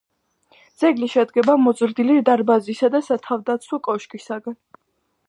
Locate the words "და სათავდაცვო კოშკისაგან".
2.97-4.59